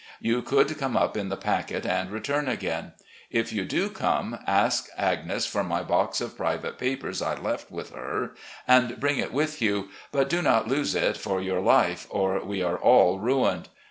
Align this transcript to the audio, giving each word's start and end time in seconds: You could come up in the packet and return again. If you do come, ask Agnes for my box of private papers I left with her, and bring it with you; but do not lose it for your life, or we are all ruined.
You 0.19 0.41
could 0.41 0.79
come 0.79 0.97
up 0.97 1.15
in 1.15 1.29
the 1.29 1.37
packet 1.37 1.85
and 1.85 2.09
return 2.09 2.47
again. 2.49 2.93
If 3.29 3.53
you 3.53 3.65
do 3.65 3.87
come, 3.87 4.39
ask 4.47 4.89
Agnes 4.97 5.45
for 5.45 5.63
my 5.63 5.83
box 5.83 6.19
of 6.21 6.35
private 6.35 6.79
papers 6.79 7.21
I 7.21 7.35
left 7.35 7.69
with 7.69 7.91
her, 7.91 8.33
and 8.67 8.99
bring 8.99 9.19
it 9.19 9.31
with 9.31 9.61
you; 9.61 9.89
but 10.11 10.27
do 10.27 10.41
not 10.41 10.67
lose 10.67 10.95
it 10.95 11.17
for 11.17 11.39
your 11.39 11.59
life, 11.59 12.07
or 12.09 12.43
we 12.43 12.63
are 12.63 12.77
all 12.79 13.19
ruined. 13.19 13.69